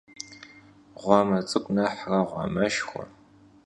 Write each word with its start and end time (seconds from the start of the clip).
Ğuame 1.01 1.39
ts'ık'u 1.47 1.71
nexhre 1.75 2.19
ğuameşşxue. 2.29 3.03